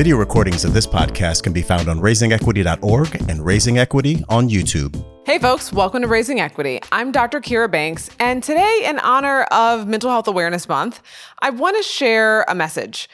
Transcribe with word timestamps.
Video 0.00 0.16
recordings 0.16 0.64
of 0.64 0.72
this 0.72 0.86
podcast 0.86 1.42
can 1.42 1.52
be 1.52 1.60
found 1.60 1.86
on 1.86 2.00
raisingequity.org 2.00 3.28
and 3.28 3.44
Raising 3.44 3.76
Equity 3.76 4.24
on 4.30 4.48
YouTube. 4.48 5.04
Hey, 5.26 5.38
folks, 5.38 5.74
welcome 5.74 6.00
to 6.00 6.08
Raising 6.08 6.40
Equity. 6.40 6.80
I'm 6.90 7.12
Dr. 7.12 7.38
Kira 7.38 7.70
Banks, 7.70 8.08
and 8.18 8.42
today, 8.42 8.84
in 8.86 8.98
honor 9.00 9.42
of 9.50 9.86
Mental 9.86 10.08
Health 10.08 10.26
Awareness 10.26 10.66
Month, 10.70 11.02
I 11.42 11.50
want 11.50 11.76
to 11.76 11.82
share 11.82 12.46
a 12.48 12.54
message. 12.54 13.10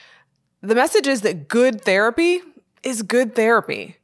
The 0.61 0.77
message 0.77 1.09
is 1.09 1.23
that 1.23 1.49
good 1.49 1.81
therapy 1.81 2.41
is 2.85 3.03
good 3.03 3.35
therapy. 3.35 3.97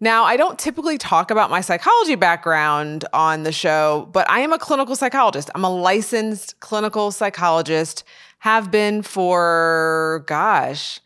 Now, 0.00 0.24
I 0.24 0.36
don't 0.36 0.58
typically 0.58 0.98
talk 0.98 1.30
about 1.30 1.50
my 1.50 1.60
psychology 1.60 2.16
background 2.16 3.04
on 3.12 3.44
the 3.44 3.52
show, 3.52 4.08
but 4.10 4.28
I 4.28 4.40
am 4.40 4.52
a 4.52 4.58
clinical 4.58 4.96
psychologist. 4.96 5.50
I'm 5.54 5.62
a 5.62 5.70
licensed 5.70 6.58
clinical 6.58 7.12
psychologist, 7.12 8.02
have 8.40 8.72
been 8.72 9.02
for, 9.02 10.24
gosh, 10.26 10.98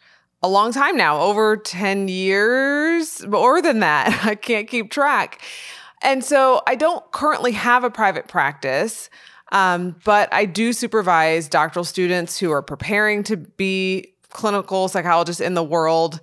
a 0.42 0.48
long 0.48 0.72
time 0.72 0.96
now, 0.96 1.20
over 1.20 1.56
10 1.56 2.08
years, 2.08 3.24
more 3.26 3.62
than 3.62 3.80
that. 3.80 4.24
I 4.26 4.34
can't 4.34 4.68
keep 4.68 4.90
track. 4.90 5.40
And 6.02 6.24
so 6.24 6.62
I 6.66 6.74
don't 6.74 7.08
currently 7.12 7.52
have 7.52 7.84
a 7.84 7.90
private 7.90 8.26
practice, 8.26 9.08
um, 9.52 9.94
but 10.04 10.32
I 10.32 10.46
do 10.46 10.72
supervise 10.72 11.48
doctoral 11.48 11.84
students 11.84 12.38
who 12.38 12.50
are 12.50 12.62
preparing 12.62 13.22
to 13.24 13.36
be 13.36 14.12
clinical 14.30 14.88
psychologists 14.88 15.40
in 15.40 15.54
the 15.54 15.62
world. 15.62 16.20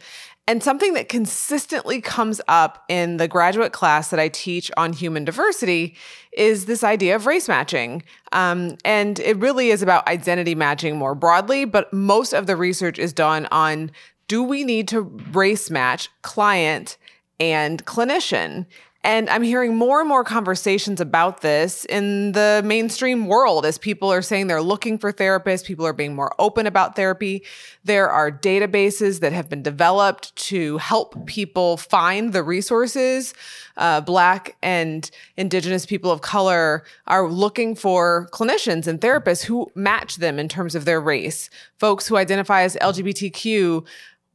And 0.49 0.63
something 0.63 0.95
that 0.95 1.09
consistently 1.09 2.01
comes 2.01 2.41
up 2.47 2.83
in 2.87 3.17
the 3.17 3.27
graduate 3.27 3.71
class 3.71 4.09
that 4.09 4.19
I 4.19 4.29
teach 4.29 4.71
on 4.77 4.93
human 4.93 5.23
diversity 5.23 5.95
is 6.31 6.65
this 6.65 6.83
idea 6.83 7.15
of 7.15 7.27
race 7.27 7.47
matching. 7.47 8.01
Um, 8.31 8.75
and 8.83 9.19
it 9.19 9.37
really 9.37 9.69
is 9.69 9.83
about 9.83 10.07
identity 10.07 10.55
matching 10.55 10.97
more 10.97 11.13
broadly, 11.13 11.65
but 11.65 11.93
most 11.93 12.33
of 12.33 12.47
the 12.47 12.55
research 12.55 12.97
is 12.97 13.13
done 13.13 13.47
on 13.51 13.91
do 14.27 14.41
we 14.41 14.63
need 14.63 14.87
to 14.87 15.01
race 15.01 15.69
match 15.69 16.09
client 16.23 16.97
and 17.39 17.85
clinician? 17.85 18.65
And 19.01 19.29
I'm 19.29 19.43
hearing 19.43 19.77
more 19.77 20.01
and 20.01 20.09
more 20.09 20.25
conversations 20.25 20.99
about 20.99 21.39
this 21.39 21.85
in 21.85 22.33
the 22.33 22.61
mainstream 22.65 23.27
world 23.27 23.65
as 23.65 23.77
people 23.77 24.11
are 24.11 24.21
saying 24.21 24.47
they're 24.47 24.61
looking 24.61 24.97
for 24.97 25.13
therapists. 25.13 25.63
People 25.63 25.87
are 25.87 25.93
being 25.93 26.15
more 26.15 26.33
open 26.37 26.67
about 26.67 26.97
therapy. 26.97 27.43
There 27.85 28.09
are 28.09 28.29
databases 28.29 29.21
that 29.21 29.31
have 29.31 29.47
been 29.49 29.63
developed 29.63 30.35
to 30.47 30.77
help 30.79 31.25
people 31.27 31.77
find 31.77 32.33
the 32.33 32.43
resources. 32.43 33.33
Uh, 33.77 34.01
Black 34.01 34.57
and 34.61 35.09
Indigenous 35.37 35.85
people 35.85 36.11
of 36.11 36.19
color 36.19 36.83
are 37.07 37.29
looking 37.29 37.75
for 37.75 38.27
clinicians 38.33 38.85
and 38.85 38.99
therapists 38.99 39.43
who 39.43 39.71
match 39.75 40.17
them 40.17 40.37
in 40.37 40.49
terms 40.49 40.75
of 40.75 40.83
their 40.83 40.99
race. 40.99 41.49
Folks 41.77 42.05
who 42.05 42.17
identify 42.17 42.63
as 42.63 42.75
LGBTQ 42.75 43.85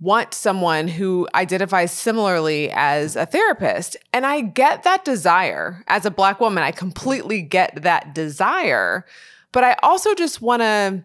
want 0.04 0.34
someone 0.34 0.86
who 0.86 1.26
identifies 1.34 1.90
similarly 1.90 2.70
as 2.70 3.16
a 3.16 3.24
therapist. 3.24 3.96
And 4.12 4.26
I 4.26 4.42
get 4.42 4.82
that 4.82 5.04
desire 5.04 5.82
as 5.88 6.04
a 6.04 6.10
Black 6.10 6.40
woman. 6.40 6.62
I 6.62 6.72
completely 6.72 7.40
get 7.40 7.82
that 7.82 8.14
desire. 8.14 9.06
But 9.50 9.64
I 9.64 9.76
also 9.82 10.14
just 10.14 10.42
want 10.42 10.60
to 10.60 11.02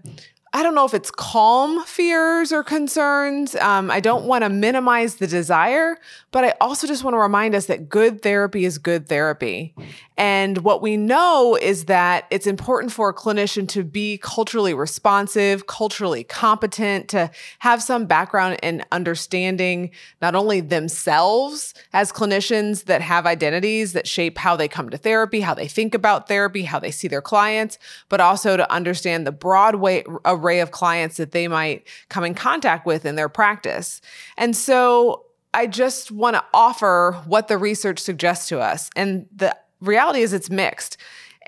I 0.52 0.64
don't 0.64 0.74
know 0.74 0.86
if 0.86 0.96
it's 0.96 1.12
calm 1.12 1.84
fears 1.86 2.52
or 2.52 2.64
concerns. 2.64 3.54
Um, 3.56 3.92
I 3.92 4.00
don't 4.00 4.26
want 4.26 4.44
to 4.44 4.50
minimize 4.50 5.18
the 5.18 5.28
desire, 5.28 6.00
but 6.32 6.44
I 6.44 6.54
also 6.62 6.86
just 6.86 7.04
want 7.04 7.16
to 7.16 7.20
remind 7.20 7.56
us 7.56 7.66
that 7.66 7.90
good 7.90 8.22
therapy 8.22 8.66
is 8.66 8.78
good 8.78 9.08
therapy. 9.08 9.74
And 10.18 10.60
what 10.60 10.82
we 10.82 10.98
know 10.98 11.58
is 11.60 11.86
that 11.86 12.26
it's 12.30 12.46
important 12.46 12.92
for 12.92 13.10
a 13.10 13.14
clinician 13.14 13.68
to 13.70 13.84
be 13.84 14.20
culturally 14.20 14.74
responsive, 14.74 15.66
culturally 15.66 16.24
competent, 16.24 17.08
to 17.10 17.32
have 17.60 17.82
some 17.82 18.06
background 18.06 18.60
in 18.62 18.84
understanding 18.92 19.92
not 20.22 20.36
only 20.36 20.62
themselves 20.62 21.74
as 21.94 22.12
clinicians 22.12 22.86
that 22.86 23.02
have 23.02 23.26
identities 23.26 23.94
that 23.94 24.08
shape 24.08 24.38
how 24.38 24.56
they 24.56 24.68
come 24.68 24.90
to 24.90 24.98
therapy, 24.98 25.40
how 25.42 25.54
they 25.54 25.68
think 25.68 25.96
about 25.96 26.28
therapy, 26.28 26.64
how 26.64 26.80
they 26.80 26.92
see 26.92 27.08
their 27.08 27.22
clients, 27.22 27.80
but 28.08 28.20
also 28.20 28.56
to 28.56 28.72
understand 28.72 29.26
the 29.26 29.32
broad 29.32 29.76
way 29.76 30.04
array 30.26 30.60
of 30.60 30.72
clients 30.72 31.18
that 31.18 31.32
they 31.32 31.48
might 31.48 31.88
come 32.10 32.24
in 32.24 32.36
contact 32.36 32.86
with 32.86 33.06
in 33.06 33.16
their 33.16 33.30
practice. 33.30 34.02
And 34.38 34.56
so 34.56 35.26
I 35.54 35.68
just 35.68 36.12
want 36.12 36.36
to 36.36 36.44
offer 36.54 37.22
what 37.26 37.48
the 37.48 37.58
research 37.58 38.00
suggests 38.00 38.48
to 38.50 38.60
us. 38.60 38.90
And 38.96 39.28
the 39.36 39.56
reality 39.82 40.22
is 40.22 40.34
it's 40.34 40.50
mixed. 40.50 40.98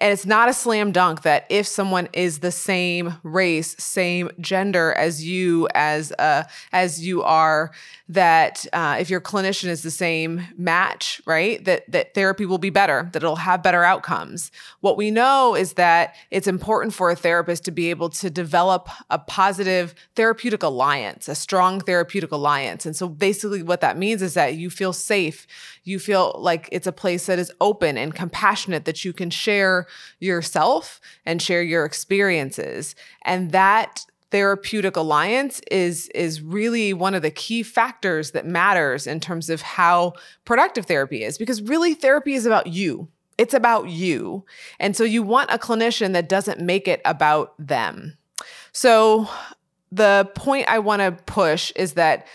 And 0.01 0.12
it's 0.12 0.25
not 0.25 0.50
a 0.50 0.53
slam 0.53 0.91
dunk 0.91 1.22
that 1.22 1.45
if 1.50 1.67
someone 1.67 2.09
is 2.12 2.39
the 2.39 2.51
same 2.51 3.17
race, 3.22 3.75
same 3.78 4.31
gender 4.39 4.94
as 4.94 5.23
you, 5.23 5.67
as 5.75 6.12
uh, 6.13 6.45
as 6.73 7.06
you 7.06 7.22
are, 7.22 7.69
that 8.09 8.66
uh, 8.73 8.97
if 9.00 9.12
your 9.12 9.22
clinician 9.22 9.69
is 9.69 9.84
the 9.84 9.91
same 9.91 10.47
match, 10.57 11.22
right, 11.28 11.63
that 11.66 11.89
that 11.91 12.16
therapy 12.16 12.47
will 12.47 12.57
be 12.57 12.72
better, 12.72 13.09
that 13.13 13.22
it'll 13.22 13.35
have 13.35 13.62
better 13.62 13.84
outcomes. 13.84 14.51
What 14.79 14.97
we 14.97 15.12
know 15.12 15.56
is 15.56 15.73
that 15.73 16.16
it's 16.31 16.47
important 16.47 16.95
for 16.95 17.12
a 17.12 17.16
therapist 17.16 17.63
to 17.66 17.72
be 17.72 17.91
able 17.91 18.09
to 18.09 18.31
develop 18.31 18.89
a 19.12 19.19
positive 19.19 19.94
therapeutic 20.16 20.63
alliance, 20.63 21.28
a 21.28 21.35
strong 21.35 21.79
therapeutic 21.79 22.31
alliance. 22.31 22.88
And 22.88 22.95
so 22.95 23.07
basically, 23.07 23.62
what 23.62 23.81
that 23.81 24.00
means 24.00 24.23
is 24.23 24.33
that 24.33 24.56
you 24.56 24.72
feel 24.72 24.94
safe, 24.94 25.45
you 25.84 26.00
feel 26.00 26.36
like 26.38 26.69
it's 26.72 26.88
a 26.88 26.92
place 26.92 27.25
that 27.25 27.40
is 27.40 27.52
open 27.59 27.97
and 27.97 28.14
compassionate, 28.14 28.86
that 28.86 29.03
you 29.03 29.14
can 29.14 29.30
share 29.30 29.88
yourself 30.19 31.00
and 31.25 31.42
share 31.42 31.64
your 31.64 31.86
experiences. 31.86 32.96
And 33.24 33.52
that 33.52 34.06
therapeutic 34.31 34.96
alliance 34.96 35.62
is 35.69 36.08
is 36.16 36.42
really 36.42 36.94
one 36.94 37.14
of 37.14 37.22
the 37.22 37.31
key 37.31 37.64
factors 37.64 38.31
that 38.31 38.46
matters 38.46 39.06
in 39.06 39.19
terms 39.19 39.50
of 39.50 39.62
how 39.62 40.14
productive 40.46 40.86
therapy 40.86 41.24
is 41.24 41.38
because 41.38 41.62
really 41.62 41.94
therapy 41.94 42.34
is 42.34 42.46
about 42.46 42.68
you. 42.68 43.09
It's 43.38 43.53
about 43.53 43.90
you. 43.90 44.46
And 44.80 44.96
so 44.96 45.03
you 45.03 45.22
want 45.22 45.52
a 45.52 45.58
clinician 45.58 46.13
that 46.13 46.30
doesn't 46.30 46.62
make 46.62 46.88
it 46.88 47.02
about 47.03 47.53
them. 47.59 48.18
So 48.72 49.28
the 49.92 50.30
point 50.36 50.68
i 50.69 50.80
want 50.80 51.02
to 51.02 51.12
push 51.25 51.72
is 51.75 51.94
that 51.94 52.25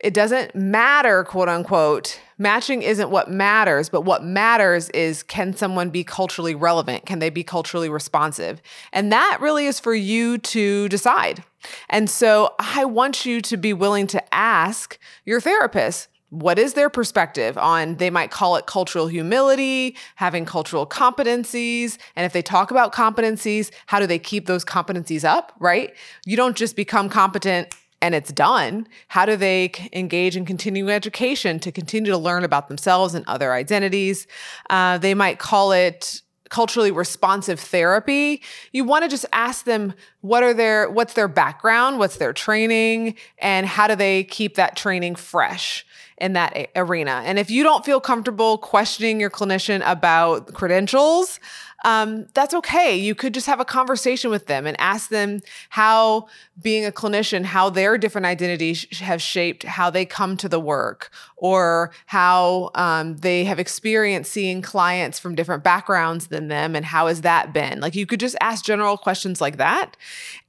it 0.00 0.14
doesn't 0.14 0.54
matter, 0.54 1.24
quote 1.24 1.48
unquote. 1.48 2.18
Matching 2.38 2.82
isn't 2.82 3.10
what 3.10 3.30
matters, 3.30 3.90
but 3.90 4.02
what 4.02 4.24
matters 4.24 4.88
is 4.90 5.22
can 5.22 5.54
someone 5.54 5.90
be 5.90 6.04
culturally 6.04 6.54
relevant? 6.54 7.04
Can 7.04 7.18
they 7.18 7.28
be 7.28 7.44
culturally 7.44 7.90
responsive? 7.90 8.62
And 8.92 9.12
that 9.12 9.38
really 9.40 9.66
is 9.66 9.78
for 9.78 9.94
you 9.94 10.38
to 10.38 10.88
decide. 10.88 11.44
And 11.90 12.08
so 12.08 12.54
I 12.58 12.86
want 12.86 13.26
you 13.26 13.42
to 13.42 13.56
be 13.58 13.74
willing 13.74 14.06
to 14.08 14.34
ask 14.34 14.98
your 15.26 15.40
therapist 15.40 16.08
what 16.30 16.60
is 16.60 16.74
their 16.74 16.88
perspective 16.88 17.58
on 17.58 17.96
they 17.96 18.08
might 18.08 18.30
call 18.30 18.54
it 18.54 18.64
cultural 18.66 19.08
humility 19.08 19.96
having 20.14 20.44
cultural 20.44 20.86
competencies 20.86 21.98
and 22.14 22.24
if 22.24 22.32
they 22.32 22.40
talk 22.40 22.70
about 22.70 22.92
competencies 22.92 23.70
how 23.86 23.98
do 23.98 24.06
they 24.06 24.18
keep 24.18 24.46
those 24.46 24.64
competencies 24.64 25.24
up 25.24 25.52
right 25.58 25.92
you 26.24 26.36
don't 26.36 26.56
just 26.56 26.76
become 26.76 27.08
competent 27.08 27.74
and 28.02 28.14
it's 28.14 28.32
done, 28.32 28.88
how 29.08 29.26
do 29.26 29.36
they 29.36 29.72
engage 29.92 30.36
in 30.36 30.44
continuing 30.44 30.90
education 30.90 31.58
to 31.60 31.72
continue 31.72 32.10
to 32.10 32.18
learn 32.18 32.44
about 32.44 32.68
themselves 32.68 33.14
and 33.14 33.24
other 33.26 33.52
identities? 33.52 34.26
Uh, 34.70 34.98
they 34.98 35.14
might 35.14 35.38
call 35.38 35.72
it 35.72 36.22
culturally 36.50 36.90
responsive 36.90 37.60
therapy 37.60 38.42
you 38.72 38.82
want 38.84 39.04
to 39.04 39.08
just 39.08 39.24
ask 39.32 39.64
them 39.66 39.94
what 40.20 40.42
are 40.42 40.52
their 40.52 40.90
what's 40.90 41.14
their 41.14 41.28
background 41.28 42.00
what's 42.00 42.16
their 42.16 42.32
training 42.32 43.14
and 43.38 43.66
how 43.66 43.86
do 43.86 43.94
they 43.94 44.24
keep 44.24 44.56
that 44.56 44.76
training 44.76 45.14
fresh 45.14 45.86
in 46.18 46.32
that 46.32 46.54
a- 46.56 46.68
arena 46.74 47.22
and 47.24 47.38
if 47.38 47.50
you 47.50 47.62
don't 47.62 47.84
feel 47.84 48.00
comfortable 48.00 48.58
questioning 48.58 49.20
your 49.20 49.30
clinician 49.30 49.80
about 49.86 50.52
credentials 50.52 51.38
um, 51.84 52.26
that's 52.34 52.54
okay. 52.54 52.96
You 52.96 53.14
could 53.14 53.34
just 53.34 53.46
have 53.46 53.60
a 53.60 53.64
conversation 53.64 54.30
with 54.30 54.46
them 54.46 54.66
and 54.66 54.78
ask 54.80 55.08
them 55.08 55.40
how 55.70 56.28
being 56.60 56.84
a 56.84 56.90
clinician, 56.90 57.44
how 57.44 57.70
their 57.70 57.96
different 57.96 58.26
identities 58.26 58.98
have 58.98 59.22
shaped 59.22 59.62
how 59.62 59.90
they 59.90 60.04
come 60.04 60.36
to 60.38 60.48
the 60.48 60.60
work 60.60 61.10
or 61.36 61.90
how 62.06 62.70
um, 62.74 63.16
they 63.18 63.44
have 63.44 63.58
experienced 63.58 64.32
seeing 64.32 64.60
clients 64.60 65.18
from 65.18 65.34
different 65.34 65.64
backgrounds 65.64 66.26
than 66.26 66.48
them 66.48 66.76
and 66.76 66.84
how 66.84 67.06
has 67.06 67.22
that 67.22 67.52
been? 67.52 67.80
Like 67.80 67.94
you 67.94 68.06
could 68.06 68.20
just 68.20 68.36
ask 68.40 68.64
general 68.64 68.96
questions 68.98 69.40
like 69.40 69.56
that. 69.56 69.96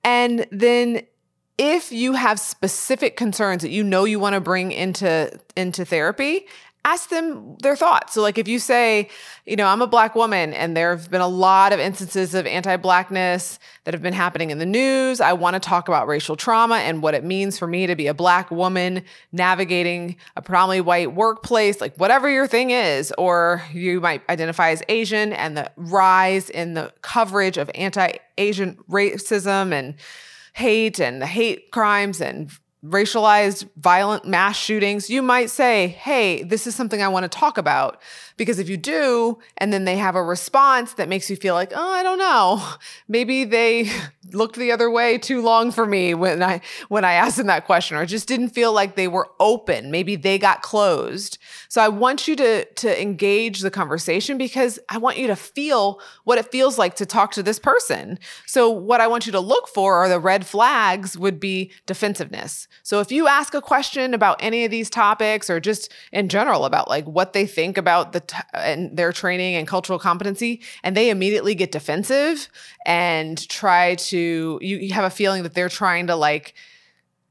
And 0.03 0.45
then 0.51 1.03
if 1.57 1.91
you 1.91 2.13
have 2.13 2.39
specific 2.39 3.15
concerns 3.15 3.61
that 3.61 3.69
you 3.69 3.83
know 3.83 4.03
you 4.03 4.19
want 4.19 4.33
to 4.33 4.41
bring 4.41 4.71
into 4.71 5.31
into 5.55 5.85
therapy 5.85 6.47
ask 6.83 7.09
them 7.09 7.55
their 7.61 7.75
thoughts. 7.75 8.13
So, 8.13 8.21
like 8.21 8.37
if 8.37 8.47
you 8.47 8.59
say, 8.59 9.09
you 9.45 9.55
know, 9.55 9.67
I'm 9.67 9.81
a 9.81 9.87
black 9.87 10.15
woman 10.15 10.53
and 10.53 10.75
there 10.75 10.95
have 10.95 11.11
been 11.11 11.21
a 11.21 11.27
lot 11.27 11.73
of 11.73 11.79
instances 11.79 12.33
of 12.33 12.47
anti 12.47 12.75
blackness 12.77 13.59
that 13.83 13.93
have 13.93 14.01
been 14.01 14.13
happening 14.13 14.49
in 14.49 14.57
the 14.57 14.65
news. 14.65 15.21
I 15.21 15.33
want 15.33 15.55
to 15.55 15.59
talk 15.59 15.87
about 15.87 16.07
racial 16.07 16.35
trauma 16.35 16.75
and 16.75 17.01
what 17.01 17.13
it 17.13 17.23
means 17.23 17.59
for 17.59 17.67
me 17.67 17.87
to 17.87 17.95
be 17.95 18.07
a 18.07 18.13
black 18.13 18.49
woman 18.51 19.03
navigating 19.31 20.15
a 20.35 20.41
predominantly 20.41 20.81
white 20.81 21.13
workplace, 21.13 21.81
like 21.81 21.95
whatever 21.97 22.29
your 22.29 22.47
thing 22.47 22.71
is, 22.71 23.13
or 23.17 23.63
you 23.71 24.01
might 24.01 24.23
identify 24.29 24.69
as 24.69 24.81
Asian 24.89 25.33
and 25.33 25.55
the 25.55 25.71
rise 25.75 26.49
in 26.49 26.73
the 26.73 26.91
coverage 27.01 27.57
of 27.57 27.69
anti 27.75 28.13
Asian 28.37 28.77
racism 28.89 29.71
and 29.71 29.95
hate 30.53 30.99
and 30.99 31.21
the 31.21 31.27
hate 31.27 31.71
crimes 31.71 32.21
and 32.21 32.51
racialized 32.83 33.69
violent 33.77 34.25
mass 34.25 34.57
shootings, 34.57 35.09
you 35.09 35.21
might 35.21 35.49
say, 35.49 35.87
Hey, 35.87 36.43
this 36.43 36.65
is 36.65 36.75
something 36.75 37.01
I 37.01 37.07
want 37.09 37.23
to 37.23 37.29
talk 37.29 37.57
about. 37.57 38.01
Because 38.37 38.57
if 38.57 38.69
you 38.69 38.77
do, 38.77 39.37
and 39.57 39.71
then 39.71 39.85
they 39.85 39.97
have 39.97 40.15
a 40.15 40.23
response 40.23 40.93
that 40.93 41.07
makes 41.07 41.29
you 41.29 41.35
feel 41.35 41.53
like, 41.53 41.71
Oh, 41.75 41.91
I 41.91 42.01
don't 42.01 42.17
know, 42.17 42.65
maybe 43.07 43.43
they 43.43 43.91
looked 44.33 44.55
the 44.55 44.71
other 44.71 44.89
way 44.89 45.17
too 45.17 45.41
long 45.41 45.71
for 45.71 45.85
me 45.85 46.13
when 46.13 46.41
I 46.43 46.61
when 46.89 47.05
I 47.05 47.13
asked 47.13 47.37
them 47.37 47.47
that 47.47 47.65
question, 47.65 47.97
or 47.97 48.05
just 48.05 48.27
didn't 48.27 48.49
feel 48.49 48.73
like 48.73 48.95
they 48.95 49.07
were 49.07 49.29
open. 49.39 49.91
Maybe 49.91 50.15
they 50.15 50.37
got 50.37 50.61
closed. 50.61 51.37
So 51.69 51.81
I 51.81 51.89
want 51.89 52.27
you 52.27 52.35
to 52.35 52.65
to 52.65 53.01
engage 53.01 53.61
the 53.61 53.71
conversation 53.71 54.37
because 54.37 54.79
I 54.89 54.97
want 54.97 55.17
you 55.17 55.27
to 55.27 55.35
feel 55.35 55.99
what 56.23 56.37
it 56.37 56.51
feels 56.51 56.77
like 56.77 56.95
to 56.95 57.05
talk 57.05 57.31
to 57.33 57.43
this 57.43 57.59
person. 57.59 58.19
So 58.45 58.69
what 58.69 59.01
I 59.01 59.07
want 59.07 59.25
you 59.25 59.31
to 59.33 59.39
look 59.39 59.67
for 59.67 59.95
are 59.95 60.09
the 60.09 60.19
red 60.19 60.45
flags 60.45 61.17
would 61.17 61.39
be 61.39 61.71
defensiveness. 61.85 62.67
So 62.83 62.99
if 62.99 63.11
you 63.11 63.27
ask 63.27 63.53
a 63.53 63.61
question 63.61 64.13
about 64.13 64.41
any 64.41 64.65
of 64.65 64.71
these 64.71 64.89
topics 64.89 65.49
or 65.49 65.59
just 65.59 65.91
in 66.11 66.29
general 66.29 66.65
about 66.65 66.89
like 66.89 67.05
what 67.05 67.33
they 67.33 67.45
think 67.45 67.77
about 67.77 68.13
the 68.13 68.21
t- 68.21 68.37
and 68.53 68.95
their 68.95 69.11
training 69.11 69.55
and 69.55 69.67
cultural 69.67 69.99
competency 69.99 70.61
and 70.83 70.95
they 70.95 71.09
immediately 71.09 71.55
get 71.55 71.71
defensive 71.71 72.49
and 72.85 73.47
try 73.49 73.95
to 73.95 74.20
you, 74.61 74.77
you 74.77 74.93
have 74.93 75.05
a 75.05 75.09
feeling 75.09 75.43
that 75.43 75.53
they're 75.53 75.69
trying 75.69 76.07
to 76.07 76.15
like 76.15 76.53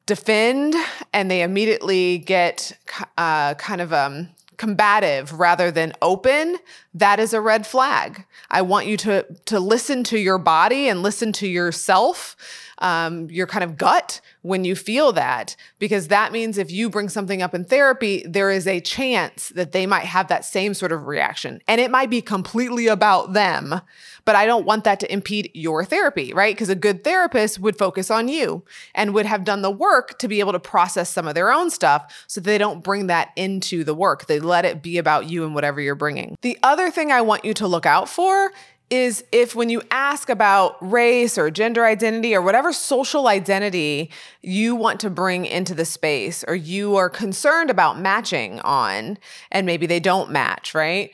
defend 0.06 0.74
and 1.12 1.30
they 1.30 1.42
immediately 1.42 2.18
get 2.18 2.72
uh, 3.16 3.54
kind 3.54 3.80
of 3.80 3.92
um 3.92 4.28
combative 4.60 5.32
rather 5.40 5.70
than 5.70 5.90
open, 6.02 6.58
that 6.92 7.18
is 7.18 7.32
a 7.32 7.40
red 7.40 7.66
flag. 7.66 8.26
I 8.50 8.60
want 8.60 8.86
you 8.86 8.98
to 8.98 9.24
to 9.46 9.58
listen 9.58 10.04
to 10.04 10.18
your 10.18 10.36
body 10.36 10.86
and 10.86 11.02
listen 11.02 11.32
to 11.34 11.48
yourself, 11.48 12.36
um, 12.80 13.30
your 13.30 13.46
kind 13.46 13.64
of 13.64 13.76
gut 13.76 14.20
when 14.42 14.64
you 14.64 14.74
feel 14.74 15.12
that, 15.12 15.54
because 15.78 16.08
that 16.08 16.32
means 16.32 16.56
if 16.56 16.70
you 16.70 16.88
bring 16.88 17.08
something 17.08 17.42
up 17.42 17.54
in 17.54 17.64
therapy, 17.64 18.24
there 18.26 18.50
is 18.50 18.66
a 18.66 18.80
chance 18.80 19.50
that 19.50 19.72
they 19.72 19.86
might 19.86 20.04
have 20.04 20.28
that 20.28 20.44
same 20.44 20.72
sort 20.74 20.92
of 20.92 21.06
reaction. 21.06 21.60
And 21.68 21.80
it 21.80 21.90
might 21.90 22.10
be 22.10 22.22
completely 22.22 22.86
about 22.86 23.34
them, 23.34 23.80
but 24.24 24.36
I 24.36 24.46
don't 24.46 24.64
want 24.64 24.84
that 24.84 25.00
to 25.00 25.12
impede 25.12 25.50
your 25.52 25.84
therapy, 25.84 26.32
right? 26.32 26.54
Because 26.54 26.68
a 26.70 26.74
good 26.74 27.04
therapist 27.04 27.58
would 27.58 27.76
focus 27.76 28.10
on 28.10 28.28
you 28.28 28.64
and 28.94 29.14
would 29.14 29.26
have 29.26 29.44
done 29.44 29.62
the 29.62 29.70
work 29.70 30.18
to 30.18 30.28
be 30.28 30.40
able 30.40 30.52
to 30.52 30.60
process 30.60 31.10
some 31.10 31.28
of 31.28 31.34
their 31.34 31.52
own 31.52 31.70
stuff 31.70 32.24
so 32.26 32.40
they 32.40 32.58
don't 32.58 32.82
bring 32.82 33.08
that 33.08 33.30
into 33.36 33.84
the 33.84 33.94
work. 33.94 34.26
They 34.26 34.40
let 34.40 34.64
it 34.64 34.82
be 34.82 34.98
about 34.98 35.28
you 35.28 35.44
and 35.44 35.54
whatever 35.54 35.80
you're 35.80 35.94
bringing. 35.94 36.36
The 36.40 36.58
other 36.62 36.90
thing 36.90 37.12
I 37.12 37.20
want 37.20 37.44
you 37.44 37.54
to 37.54 37.66
look 37.66 37.86
out 37.86 38.08
for 38.08 38.52
is 38.90 39.24
if 39.30 39.54
when 39.54 39.70
you 39.70 39.80
ask 39.92 40.28
about 40.28 40.76
race 40.80 41.38
or 41.38 41.48
gender 41.50 41.86
identity 41.86 42.34
or 42.34 42.42
whatever 42.42 42.72
social 42.72 43.28
identity 43.28 44.10
you 44.42 44.74
want 44.74 44.98
to 45.00 45.08
bring 45.08 45.46
into 45.46 45.74
the 45.74 45.84
space 45.84 46.44
or 46.48 46.56
you 46.56 46.96
are 46.96 47.08
concerned 47.08 47.70
about 47.70 47.98
matching 48.00 48.58
on 48.60 49.16
and 49.52 49.64
maybe 49.64 49.86
they 49.86 50.00
don't 50.00 50.30
match, 50.30 50.74
right? 50.74 51.12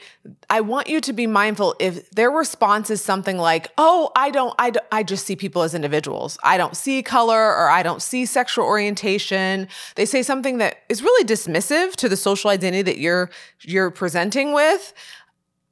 I 0.49 0.62
want 0.62 0.88
you 0.88 1.00
to 1.02 1.12
be 1.12 1.26
mindful 1.26 1.75
if 1.78 2.11
their 2.12 2.31
response 2.31 2.90
is 2.90 3.02
something 3.02 3.37
like, 3.37 3.70
"Oh, 3.76 4.11
I 4.17 4.31
don't 4.31 4.55
I, 4.58 4.70
don't, 4.70 4.87
I 4.90 5.02
just 5.02 5.26
see 5.26 5.37
people 5.37 5.62
as 5.62 5.75
individuals. 5.75 6.38
I 6.43 6.56
don't 6.56 6.76
see 6.76 7.02
color 7.02 7.55
or 7.55 7.69
I 7.69 7.82
don't 7.82 8.02
see 8.02 8.26
sexual 8.26 8.64
orientation." 8.64 9.69
They 9.96 10.06
say 10.06 10.22
something 10.22 10.58
that 10.58 10.79
is 10.88 11.02
really 11.02 11.25
dismissive 11.25 11.94
to 11.96 12.08
the 12.08 12.17
social 12.17 12.50
identity 12.50 12.82
that 12.82 12.99
you're 12.99 13.31
you're 13.61 13.90
presenting 13.90 14.52
with. 14.52 14.93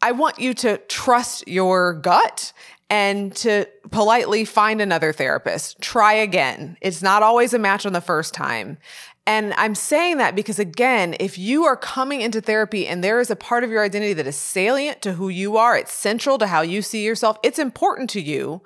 I 0.05 0.13
want 0.13 0.39
you 0.39 0.53
to 0.53 0.77
trust 0.77 1.49
your 1.49 1.95
gut 1.95 2.53
and 2.91 3.35
to 3.37 3.67
politely 3.91 4.45
find 4.45 4.83
another 4.83 5.15
therapist. 5.15 5.81
Try 5.81 6.13
again. 6.13 6.77
It's 6.83 7.01
not 7.01 7.23
always 7.23 7.55
a 7.55 7.59
match 7.59 7.87
on 7.87 7.95
the 7.95 8.03
first 8.03 8.35
time. 8.35 8.77
And 9.27 9.55
I'm 9.55 9.75
saying 9.75 10.19
that 10.19 10.37
because, 10.37 10.59
again, 10.59 11.17
if 11.21 11.39
you 11.39 11.65
are 11.65 11.75
coming 11.75 12.21
into 12.21 12.43
therapy 12.43 12.87
and 12.87 13.03
there 13.03 13.19
is 13.19 13.31
a 13.31 13.35
part 13.35 13.65
of 13.65 13.71
your 13.71 13.83
identity 13.83 14.13
that 14.13 14.27
is 14.27 14.37
salient 14.37 15.01
to 15.01 15.15
who 15.15 15.31
you 15.31 15.57
are, 15.57 15.75
it's 15.75 15.95
central 15.95 16.37
to 16.37 16.49
how 16.49 16.61
you 16.61 16.83
see 16.83 17.03
yourself, 17.03 17.39
it's 17.43 17.59
important 17.59 18.11
to 18.11 18.21
you, 18.21 18.61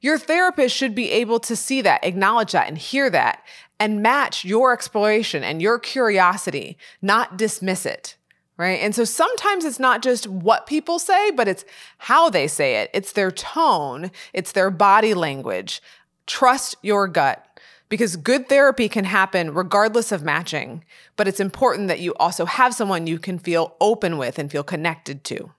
your 0.00 0.18
therapist 0.18 0.76
should 0.76 0.94
be 0.94 1.10
able 1.10 1.40
to 1.40 1.56
see 1.56 1.82
that, 1.82 2.04
acknowledge 2.04 2.52
that, 2.52 2.68
and 2.68 2.78
hear 2.78 3.10
that, 3.10 3.42
and 3.80 4.04
match 4.04 4.44
your 4.44 4.72
exploration 4.72 5.42
and 5.42 5.60
your 5.60 5.80
curiosity, 5.80 6.78
not 7.02 7.36
dismiss 7.36 7.84
it 7.84 8.16
right? 8.56 8.80
And 8.80 8.94
so 8.94 9.04
sometimes 9.04 9.64
it's 9.64 9.78
not 9.78 10.02
just 10.02 10.26
what 10.26 10.66
people 10.66 10.98
say, 10.98 11.30
but 11.30 11.48
it's 11.48 11.64
how 11.98 12.30
they 12.30 12.46
say 12.46 12.76
it. 12.76 12.90
It's 12.94 13.12
their 13.12 13.30
tone, 13.30 14.10
it's 14.32 14.52
their 14.52 14.70
body 14.70 15.14
language. 15.14 15.82
Trust 16.26 16.76
your 16.82 17.06
gut 17.06 17.46
because 17.88 18.16
good 18.16 18.48
therapy 18.48 18.88
can 18.88 19.04
happen 19.04 19.54
regardless 19.54 20.10
of 20.10 20.24
matching, 20.24 20.84
but 21.16 21.28
it's 21.28 21.40
important 21.40 21.88
that 21.88 22.00
you 22.00 22.14
also 22.14 22.44
have 22.44 22.74
someone 22.74 23.06
you 23.06 23.18
can 23.18 23.38
feel 23.38 23.76
open 23.80 24.18
with 24.18 24.38
and 24.38 24.50
feel 24.50 24.64
connected 24.64 25.22
to. 25.24 25.52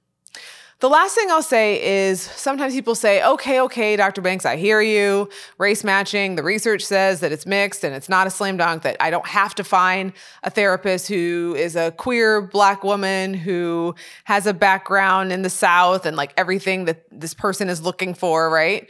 The 0.80 0.90
last 0.90 1.16
thing 1.16 1.32
I'll 1.32 1.42
say 1.42 1.84
is 1.84 2.22
sometimes 2.22 2.72
people 2.72 2.94
say, 2.94 3.24
okay, 3.24 3.60
okay, 3.62 3.96
Dr. 3.96 4.22
Banks, 4.22 4.46
I 4.46 4.58
hear 4.58 4.80
you. 4.80 5.28
Race 5.58 5.84
matching, 5.84 6.36
the 6.36 6.44
research 6.44 6.84
says 6.84 7.20
that 7.22 7.32
it's 7.32 7.48
mixed 7.48 7.84
and 7.84 7.96
it's 7.96 8.08
not 8.08 8.28
a 8.28 8.30
slam 8.30 8.58
dunk, 8.58 8.84
that 8.84 8.96
I 9.00 9.10
don't 9.10 9.26
have 9.26 9.56
to 9.56 9.64
find 9.64 10.14
a 10.44 10.52
therapist 10.52 11.08
who 11.08 11.56
is 11.58 11.76
a 11.76 11.90
queer 11.94 12.44
black 12.44 12.84
woman 12.84 13.34
who 13.34 13.96
has 14.26 14.46
a 14.46 14.54
background 14.54 15.32
in 15.32 15.42
the 15.42 15.50
South 15.50 16.06
and 16.06 16.16
like 16.16 16.32
everything 16.38 16.86
that 16.86 17.06
this 17.12 17.34
person 17.34 17.70
is 17.70 17.82
looking 17.82 18.14
for, 18.14 18.48
right? 18.48 18.88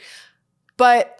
But 0.75 1.13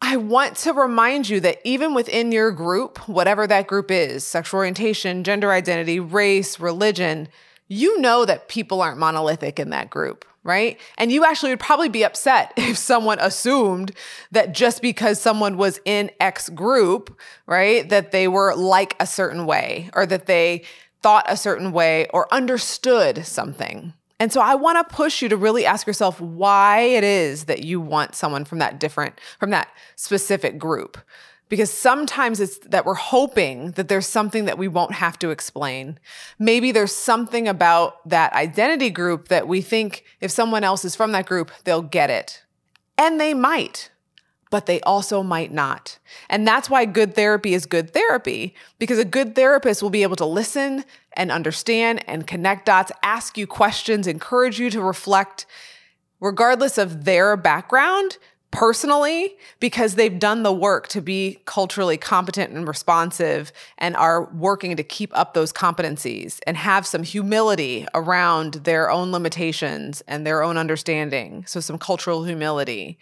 I 0.00 0.16
want 0.16 0.54
to 0.58 0.74
remind 0.74 1.28
you 1.28 1.40
that 1.40 1.58
even 1.64 1.92
within 1.92 2.30
your 2.30 2.52
group, 2.52 2.98
whatever 3.08 3.48
that 3.48 3.66
group 3.66 3.90
is 3.90 4.22
sexual 4.22 4.58
orientation, 4.58 5.24
gender 5.24 5.50
identity, 5.50 5.98
race, 5.98 6.60
religion 6.60 7.26
you 7.68 8.00
know 8.00 8.24
that 8.24 8.48
people 8.48 8.82
aren't 8.82 8.98
monolithic 8.98 9.58
in 9.58 9.70
that 9.70 9.90
group, 9.90 10.24
right? 10.42 10.78
And 10.98 11.10
you 11.10 11.24
actually 11.24 11.50
would 11.50 11.60
probably 11.60 11.88
be 11.88 12.04
upset 12.04 12.52
if 12.56 12.76
someone 12.76 13.18
assumed 13.20 13.92
that 14.32 14.52
just 14.52 14.82
because 14.82 15.20
someone 15.20 15.56
was 15.56 15.80
in 15.84 16.10
X 16.20 16.48
group, 16.50 17.18
right, 17.46 17.88
that 17.88 18.12
they 18.12 18.28
were 18.28 18.54
like 18.54 18.96
a 19.00 19.06
certain 19.06 19.46
way 19.46 19.90
or 19.94 20.06
that 20.06 20.26
they 20.26 20.64
thought 21.02 21.26
a 21.28 21.36
certain 21.36 21.72
way 21.72 22.06
or 22.14 22.32
understood 22.32 23.26
something. 23.26 23.92
And 24.20 24.32
so 24.32 24.40
I 24.40 24.54
want 24.54 24.78
to 24.78 24.94
push 24.94 25.20
you 25.20 25.28
to 25.28 25.36
really 25.36 25.66
ask 25.66 25.86
yourself 25.86 26.20
why 26.20 26.80
it 26.80 27.04
is 27.04 27.44
that 27.44 27.64
you 27.64 27.80
want 27.80 28.14
someone 28.14 28.44
from 28.44 28.58
that 28.60 28.78
different, 28.78 29.20
from 29.38 29.50
that 29.50 29.68
specific 29.96 30.56
group 30.56 30.96
because 31.54 31.72
sometimes 31.72 32.40
it's 32.40 32.58
that 32.66 32.84
we're 32.84 32.94
hoping 32.94 33.70
that 33.76 33.86
there's 33.86 34.08
something 34.08 34.46
that 34.46 34.58
we 34.58 34.66
won't 34.66 34.94
have 34.94 35.16
to 35.16 35.30
explain. 35.30 36.00
Maybe 36.36 36.72
there's 36.72 36.90
something 36.90 37.46
about 37.46 38.08
that 38.08 38.32
identity 38.32 38.90
group 38.90 39.28
that 39.28 39.46
we 39.46 39.60
think 39.60 40.02
if 40.20 40.32
someone 40.32 40.64
else 40.64 40.84
is 40.84 40.96
from 40.96 41.12
that 41.12 41.26
group, 41.26 41.52
they'll 41.62 41.80
get 41.80 42.10
it. 42.10 42.42
And 42.98 43.20
they 43.20 43.34
might, 43.34 43.92
but 44.50 44.66
they 44.66 44.80
also 44.80 45.22
might 45.22 45.52
not. 45.52 46.00
And 46.28 46.44
that's 46.44 46.68
why 46.68 46.86
good 46.86 47.14
therapy 47.14 47.54
is 47.54 47.66
good 47.66 47.92
therapy, 47.92 48.56
because 48.80 48.98
a 48.98 49.04
good 49.04 49.36
therapist 49.36 49.80
will 49.80 49.90
be 49.90 50.02
able 50.02 50.16
to 50.16 50.26
listen 50.26 50.84
and 51.12 51.30
understand 51.30 52.02
and 52.08 52.26
connect 52.26 52.66
dots, 52.66 52.90
ask 53.04 53.38
you 53.38 53.46
questions, 53.46 54.08
encourage 54.08 54.58
you 54.58 54.70
to 54.70 54.82
reflect, 54.82 55.46
regardless 56.18 56.78
of 56.78 57.04
their 57.04 57.36
background 57.36 58.18
personally 58.54 59.36
because 59.58 59.96
they've 59.96 60.20
done 60.20 60.44
the 60.44 60.52
work 60.52 60.86
to 60.86 61.00
be 61.00 61.40
culturally 61.44 61.96
competent 61.96 62.52
and 62.52 62.68
responsive 62.68 63.52
and 63.78 63.96
are 63.96 64.26
working 64.32 64.76
to 64.76 64.84
keep 64.84 65.10
up 65.18 65.34
those 65.34 65.52
competencies 65.52 66.38
and 66.46 66.56
have 66.56 66.86
some 66.86 67.02
humility 67.02 67.84
around 67.94 68.54
their 68.62 68.92
own 68.92 69.10
limitations 69.10 70.04
and 70.06 70.24
their 70.24 70.40
own 70.40 70.56
understanding. 70.56 71.44
So, 71.48 71.58
some 71.58 71.78
cultural 71.78 72.22
humility, 72.22 72.96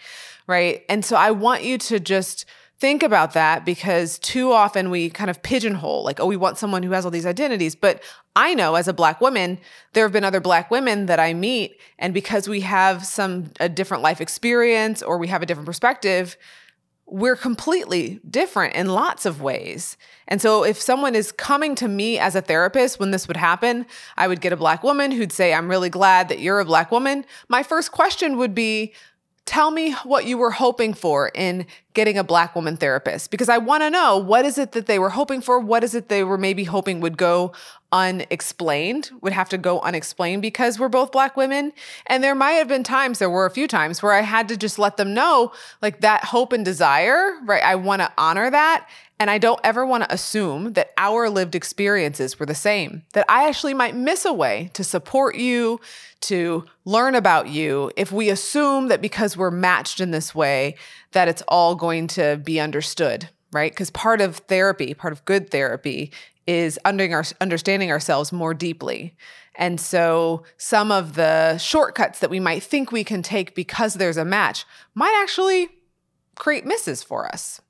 right? 0.47 0.85
And 0.89 1.05
so, 1.05 1.17
I 1.17 1.31
want 1.33 1.63
you 1.65 1.77
to 1.77 2.01
just 2.01 2.47
think 2.83 3.05
about 3.05 3.35
that 3.35 3.65
because 3.65 4.19
too 4.19 4.51
often 4.51 4.91
we 4.91 5.09
kind 5.09 5.31
of 5.31 5.41
pigeonhole 5.41 6.03
like 6.03 6.19
oh 6.19 6.27
we 6.27 6.37
want 6.37 6.59
someone 6.59 6.83
who 6.83 6.91
has 6.91 7.05
all 7.05 7.13
these 7.13 7.25
identities 7.25 7.77
but 7.77 8.03
i 8.35 8.55
know 8.55 8.75
as 8.75 8.89
a 8.89 8.93
black 8.93 9.21
woman 9.21 9.57
there 9.93 10.05
have 10.05 10.11
been 10.11 10.25
other 10.25 10.41
black 10.41 10.69
women 10.69 11.07
that 11.07 11.21
i 11.21 11.33
meet 11.33 11.79
and 12.01 12.13
because 12.13 12.49
we 12.49 12.59
have 12.59 13.07
some 13.07 13.53
a 13.61 13.69
different 13.69 14.03
life 14.03 14.21
experience 14.21 15.01
or 15.01 15.17
we 15.17 15.29
have 15.29 15.43
a 15.43 15.47
different 15.47 15.65
perspective 15.65 16.37
we're 17.07 17.37
completely 17.37 18.19
different 18.29 18.75
in 18.75 18.87
lots 18.89 19.27
of 19.27 19.43
ways. 19.43 19.99
And 20.29 20.41
so, 20.41 20.65
if 20.65 20.81
someone 20.81 21.15
is 21.15 21.31
coming 21.31 21.75
to 21.75 21.87
me 21.87 22.19
as 22.19 22.35
a 22.35 22.41
therapist 22.41 22.99
when 22.99 23.11
this 23.11 23.29
would 23.29 23.37
happen, 23.37 23.85
I 24.17 24.29
would 24.29 24.41
get 24.41 24.55
a 24.55 24.57
black 24.57 24.83
woman 24.83 25.11
who'd 25.11 25.33
say, 25.33 25.53
I'm 25.53 25.69
really 25.69 25.91
glad 25.91 26.31
that 26.31 26.39
you're 26.39 26.61
a 26.61 26.65
black 26.65 26.91
woman. 26.91 27.27
My 27.49 27.63
first 27.65 27.93
question 27.93 28.39
would 28.39 28.55
be, 28.55 28.95
tell 29.45 29.71
me 29.71 29.93
what 30.05 30.25
you 30.25 30.39
were 30.39 30.51
hoping 30.51 30.95
for 30.95 31.31
in 31.35 31.67
getting 31.95 32.17
a 32.17 32.25
black 32.25 32.55
woman 32.55 32.77
therapist 32.77 33.31
because 33.31 33.49
I 33.49 33.59
want 33.59 33.83
to 33.83 33.91
know 33.91 34.17
what 34.17 34.45
is 34.45 34.59
it 34.59 34.73
that 34.73 34.87
they 34.87 34.99
were 34.99 35.11
hoping 35.11 35.41
for? 35.41 35.59
What 35.59 35.85
is 35.85 35.95
it 35.95 36.09
they 36.09 36.25
were 36.25 36.39
maybe 36.39 36.65
hoping 36.65 37.01
would 37.01 37.17
go 37.17 37.53
unexplained, 37.93 39.11
would 39.21 39.35
have 39.35 39.51
to 39.51 39.59
go 39.59 39.81
unexplained 39.81 40.41
because 40.41 40.79
we're 40.79 40.89
both 40.89 41.13
black 41.13 41.37
women. 41.37 41.73
And 42.07 42.25
there 42.25 42.35
might 42.35 42.53
have 42.53 42.69
been 42.69 42.83
times, 42.83 43.19
there 43.19 43.29
were 43.29 43.45
a 43.45 43.51
few 43.51 43.69
times 43.69 44.03
where 44.03 44.13
I 44.13 44.23
had 44.23 44.49
to 44.49 44.57
just 44.57 44.79
let 44.79 44.97
them 44.97 45.13
know 45.13 45.53
like 45.83 46.01
that 46.01 46.25
hope 46.25 46.53
and 46.53 46.65
desire, 46.65 47.35
right? 47.45 47.63
I 47.63 47.75
want 47.75 48.01
to 48.01 48.13
honor 48.17 48.51
that. 48.51 48.89
And 49.21 49.31
I 49.31 49.39
don't 49.39 49.61
ever 49.63 49.87
want 49.87 50.03
to 50.03 50.13
assume 50.13 50.73
that 50.73 50.91
our 50.97 51.31
lived 51.31 51.55
experiences 51.55 52.41
were 52.41 52.47
the 52.47 52.57
same, 52.57 53.05
that 53.13 53.25
I 53.29 53.47
actually 53.47 53.75
might 53.75 53.95
miss 53.95 54.25
a 54.25 54.33
way 54.33 54.71
to 54.73 54.83
support 54.83 55.37
you, 55.37 55.81
to 56.23 56.65
learn 56.85 57.15
about 57.15 57.49
you, 57.49 57.93
if 57.97 58.11
we 58.11 58.31
assume 58.31 58.89
that 58.89 59.01
because 59.01 59.37
we're 59.37 59.53
matched 59.53 60.01
in 60.01 60.11
this 60.11 60.35
way, 60.35 60.75
that 61.13 61.29
it's 61.29 61.43
all 61.47 61.77
going 61.83 62.07
to 62.07 62.41
be 62.45 62.61
understood, 62.61 63.29
right? 63.51 63.73
Because 63.73 63.91
part 63.91 64.21
of 64.21 64.37
therapy, 64.37 64.95
part 64.95 65.13
of 65.13 65.25
good 65.25 65.51
therapy, 65.51 66.13
is 66.47 66.79
our, 66.85 67.25
understanding 67.41 67.91
ourselves 67.91 68.31
more 68.31 68.55
deeply. 68.55 69.17
And 69.57 69.81
so 69.81 70.45
some 70.57 70.93
of 70.93 71.15
the 71.17 71.59
shortcuts 71.59 72.21
that 72.21 72.31
we 72.31 72.39
might 72.39 72.63
think 72.63 72.93
we 72.93 73.03
can 73.03 73.21
take 73.21 73.57
because 73.57 73.95
there's 73.95 74.17
a 74.17 74.25
match 74.25 74.65
might 74.95 75.13
actually 75.21 75.71
create 76.37 76.65
misses 76.65 77.03
for 77.03 77.27
us. 77.27 77.61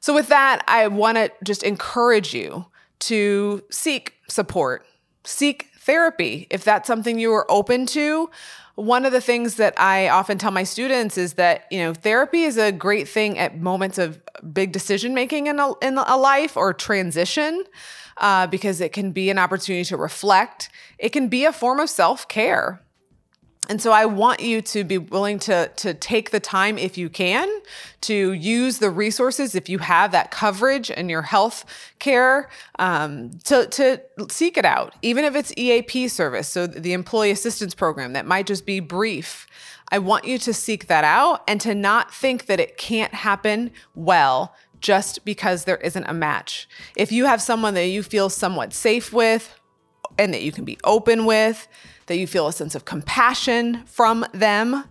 So, 0.00 0.14
with 0.14 0.28
that, 0.28 0.64
I 0.66 0.88
want 0.88 1.18
to 1.18 1.30
just 1.44 1.62
encourage 1.62 2.32
you 2.32 2.64
to 3.00 3.62
seek 3.70 4.14
support, 4.28 4.86
seek 5.24 5.69
therapy 5.80 6.46
if 6.50 6.62
that's 6.62 6.86
something 6.86 7.18
you 7.18 7.32
are 7.32 7.50
open 7.50 7.86
to. 7.86 8.30
One 8.76 9.04
of 9.04 9.12
the 9.12 9.20
things 9.20 9.56
that 9.56 9.78
I 9.78 10.08
often 10.08 10.38
tell 10.38 10.50
my 10.50 10.62
students 10.62 11.18
is 11.18 11.34
that, 11.34 11.64
you 11.70 11.80
know, 11.80 11.92
therapy 11.92 12.42
is 12.42 12.56
a 12.56 12.70
great 12.70 13.08
thing 13.08 13.38
at 13.38 13.58
moments 13.58 13.98
of 13.98 14.20
big 14.52 14.72
decision 14.72 15.12
making 15.12 15.48
in 15.48 15.58
a, 15.58 15.72
in 15.82 15.98
a 15.98 16.16
life 16.16 16.56
or 16.56 16.72
transition. 16.72 17.64
Uh, 18.16 18.46
because 18.46 18.82
it 18.82 18.92
can 18.92 19.12
be 19.12 19.30
an 19.30 19.38
opportunity 19.38 19.82
to 19.82 19.96
reflect. 19.96 20.68
It 20.98 21.08
can 21.08 21.28
be 21.28 21.46
a 21.46 21.52
form 21.54 21.80
of 21.80 21.88
self 21.88 22.28
care. 22.28 22.82
And 23.68 23.80
so 23.80 23.92
I 23.92 24.06
want 24.06 24.40
you 24.40 24.62
to 24.62 24.84
be 24.84 24.98
willing 24.98 25.38
to, 25.40 25.70
to 25.76 25.94
take 25.94 26.30
the 26.30 26.40
time, 26.40 26.78
if 26.78 26.96
you 26.96 27.08
can, 27.08 27.48
to 28.00 28.32
use 28.32 28.78
the 28.78 28.90
resources, 28.90 29.54
if 29.54 29.68
you 29.68 29.78
have 29.78 30.12
that 30.12 30.30
coverage 30.30 30.90
in 30.90 31.08
your 31.08 31.22
health 31.22 31.64
care, 31.98 32.48
um, 32.78 33.30
to, 33.44 33.66
to 33.66 34.00
seek 34.28 34.56
it 34.56 34.64
out, 34.64 34.94
even 35.02 35.24
if 35.24 35.36
it's 35.36 35.52
EAP 35.56 36.08
service, 36.08 36.48
so 36.48 36.66
the 36.66 36.94
employee 36.94 37.30
assistance 37.30 37.74
program 37.74 38.14
that 38.14 38.26
might 38.26 38.46
just 38.46 38.64
be 38.64 38.80
brief. 38.80 39.46
I 39.92 39.98
want 39.98 40.24
you 40.24 40.38
to 40.38 40.54
seek 40.54 40.86
that 40.86 41.04
out 41.04 41.42
and 41.46 41.60
to 41.60 41.74
not 41.74 42.12
think 42.12 42.46
that 42.46 42.60
it 42.60 42.76
can't 42.76 43.12
happen 43.12 43.72
well 43.94 44.54
just 44.80 45.24
because 45.24 45.64
there 45.64 45.76
isn't 45.76 46.04
a 46.04 46.14
match. 46.14 46.68
If 46.96 47.12
you 47.12 47.26
have 47.26 47.42
someone 47.42 47.74
that 47.74 47.86
you 47.86 48.02
feel 48.02 48.30
somewhat 48.30 48.72
safe 48.72 49.12
with 49.12 49.54
and 50.18 50.32
that 50.32 50.42
you 50.42 50.52
can 50.52 50.64
be 50.64 50.78
open 50.84 51.26
with, 51.26 51.68
that 52.10 52.18
you 52.18 52.26
feel 52.26 52.48
a 52.48 52.52
sense 52.52 52.74
of 52.74 52.84
compassion 52.84 53.84
from 53.86 54.26
them, 54.34 54.82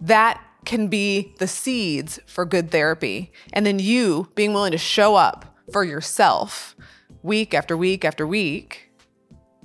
that 0.00 0.40
can 0.64 0.86
be 0.86 1.34
the 1.40 1.48
seeds 1.48 2.20
for 2.24 2.44
good 2.44 2.70
therapy. 2.70 3.32
And 3.52 3.66
then 3.66 3.80
you 3.80 4.30
being 4.36 4.52
willing 4.52 4.70
to 4.70 4.78
show 4.78 5.16
up 5.16 5.56
for 5.72 5.82
yourself 5.82 6.76
week 7.24 7.52
after 7.52 7.76
week 7.76 8.04
after 8.04 8.24
week, 8.28 8.92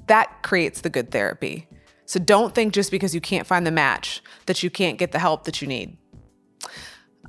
that 0.07 0.41
creates 0.41 0.81
the 0.81 0.89
good 0.89 1.11
therapy. 1.11 1.67
So 2.05 2.19
don't 2.19 2.55
think 2.55 2.73
just 2.73 2.89
because 2.89 3.13
you 3.13 3.21
can't 3.21 3.45
find 3.45 3.67
the 3.67 3.71
match 3.71 4.23
that 4.47 4.63
you 4.63 4.71
can't 4.71 4.97
get 4.97 5.11
the 5.11 5.19
help 5.19 5.43
that 5.43 5.61
you 5.61 5.67
need. 5.67 5.99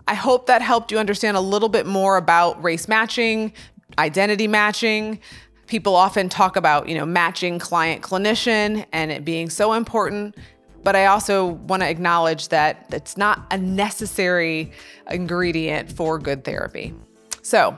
I 0.09 0.15
hope 0.15 0.47
that 0.47 0.63
helped 0.63 0.91
you 0.91 0.99
understand 0.99 1.37
a 1.37 1.43
little 1.43 1.69
bit 1.69 1.85
more 1.85 2.17
about 2.17 2.65
race 2.65 2.89
matching, 2.89 3.53
identity 3.99 4.49
matching, 4.49 5.21
people 5.73 5.97
often 5.97 6.29
talk 6.29 6.57
about, 6.57 6.87
you 6.87 6.95
know, 6.95 7.07
matching 7.07 7.59
client 7.59 8.03
clinician 8.03 8.85
and 8.93 9.11
it 9.11 9.25
being 9.25 9.49
so 9.49 9.73
important. 9.73 10.37
But 10.85 10.97
I 10.97 11.07
also 11.07 11.47
want 11.47 11.83
to 11.83 11.89
acknowledge 11.89 12.49
that 12.49 12.85
it's 12.93 13.17
not 13.17 13.47
a 13.51 13.57
necessary 13.57 14.71
ingredient 15.11 15.91
for 15.91 16.19
good 16.19 16.45
therapy. 16.45 16.93
So, 17.41 17.75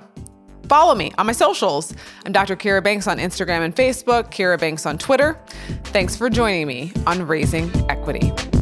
follow 0.68 0.96
me 0.96 1.12
on 1.18 1.26
my 1.26 1.32
socials. 1.32 1.94
I'm 2.26 2.32
Dr. 2.32 2.56
Kira 2.56 2.82
Banks 2.82 3.06
on 3.06 3.18
Instagram 3.18 3.60
and 3.64 3.76
Facebook, 3.76 4.32
Kira 4.32 4.58
Banks 4.58 4.86
on 4.86 4.98
Twitter. 4.98 5.38
Thanks 5.84 6.16
for 6.16 6.28
joining 6.28 6.66
me 6.66 6.92
on 7.06 7.24
Raising 7.24 7.70
Equity. 7.88 8.53